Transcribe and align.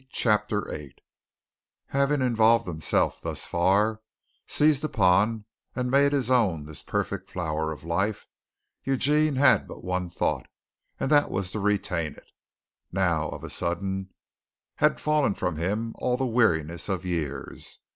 CHAPTER 0.09 0.65
VIII 0.67 0.95
Having 1.89 2.23
involved 2.23 2.65
himself 2.65 3.21
thus 3.21 3.45
far, 3.45 4.01
seized 4.47 4.83
upon 4.83 5.45
and 5.75 5.91
made 5.91 6.11
his 6.11 6.31
own 6.31 6.65
this 6.65 6.81
perfect 6.81 7.29
flower 7.29 7.71
of 7.71 7.83
life, 7.83 8.25
Eugene 8.83 9.35
had 9.35 9.67
but 9.67 9.83
one 9.83 10.09
thought, 10.09 10.47
and 10.99 11.11
that 11.11 11.29
was 11.29 11.51
to 11.51 11.59
retain 11.59 12.13
it. 12.15 12.31
Now, 12.91 13.29
of 13.29 13.43
a 13.43 13.49
sudden, 13.51 14.09
had 14.77 14.99
fallen 14.99 15.35
from 15.35 15.57
him 15.57 15.93
all 15.99 16.17
the 16.17 16.25
weariness 16.25 16.89
of 16.89 17.05
years. 17.05 17.77